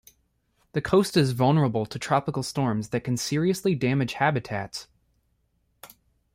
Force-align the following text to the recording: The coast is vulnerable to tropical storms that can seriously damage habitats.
The 0.71 0.81
coast 0.81 1.15
is 1.15 1.33
vulnerable 1.33 1.85
to 1.85 1.99
tropical 1.99 2.41
storms 2.41 2.89
that 2.89 3.03
can 3.03 3.17
seriously 3.17 3.75
damage 3.75 4.13
habitats. 4.13 4.87